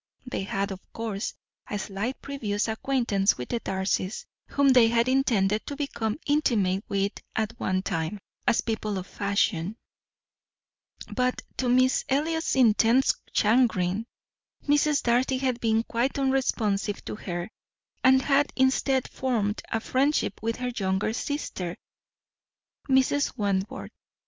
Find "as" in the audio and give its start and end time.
8.47-8.61